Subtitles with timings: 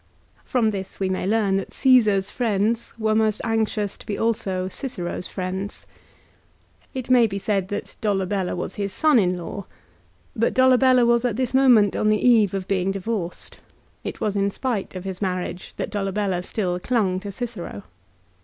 [0.37, 4.67] 1 From this we may learn that Caesar's friends were most anxious to be also
[4.67, 5.85] Cicero's friends.
[6.95, 9.67] It may be said that Dolabella was his son in law;
[10.35, 13.59] but Dolabella was at this moment on the eve of being divorced.
[14.03, 17.83] It was in spite of his marriage that Dolabella still clung to Cicero.